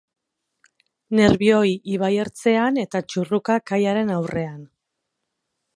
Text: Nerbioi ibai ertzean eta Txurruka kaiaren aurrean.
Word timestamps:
Nerbioi 1.19 1.73
ibai 1.97 2.11
ertzean 2.23 2.81
eta 2.85 3.03
Txurruka 3.11 3.61
kaiaren 3.73 4.15
aurrean. 4.17 4.61